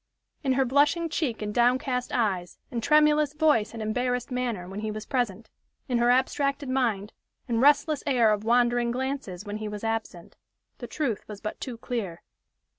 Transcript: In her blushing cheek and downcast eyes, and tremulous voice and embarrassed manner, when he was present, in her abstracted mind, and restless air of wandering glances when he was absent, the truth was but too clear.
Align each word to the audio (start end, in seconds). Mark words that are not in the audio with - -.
In 0.43 0.53
her 0.53 0.65
blushing 0.65 1.09
cheek 1.09 1.43
and 1.43 1.53
downcast 1.53 2.11
eyes, 2.11 2.57
and 2.71 2.81
tremulous 2.81 3.33
voice 3.33 3.71
and 3.71 3.83
embarrassed 3.83 4.31
manner, 4.31 4.67
when 4.67 4.79
he 4.79 4.89
was 4.89 5.05
present, 5.05 5.51
in 5.87 5.99
her 5.99 6.09
abstracted 6.09 6.69
mind, 6.69 7.13
and 7.47 7.61
restless 7.61 8.01
air 8.07 8.33
of 8.33 8.43
wandering 8.43 8.89
glances 8.89 9.45
when 9.45 9.57
he 9.57 9.67
was 9.67 9.83
absent, 9.83 10.37
the 10.79 10.87
truth 10.87 11.23
was 11.27 11.39
but 11.39 11.61
too 11.61 11.77
clear. 11.77 12.23